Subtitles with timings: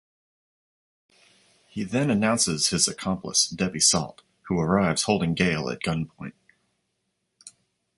[1.67, 6.33] He then announces his accomplice, Debbie Salt, who arrives holding Gale at gunpoint.